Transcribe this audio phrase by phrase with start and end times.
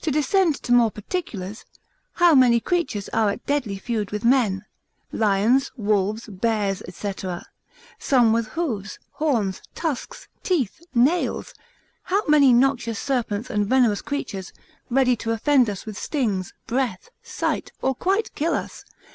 [0.00, 1.66] To descend to more particulars,
[2.12, 4.64] how many creatures are at deadly feud with men?
[5.12, 7.12] Lions, wolves, bears, &c.
[7.98, 11.52] Some with hoofs, horns, tusks, teeth, nails:
[12.04, 14.54] How many noxious serpents and venomous creatures,
[14.88, 18.86] ready to offend us with stings, breath, sight, or quite kill us?